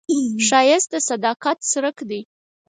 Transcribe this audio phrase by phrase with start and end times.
[0.47, 2.21] ښایست د صداقت څرک دی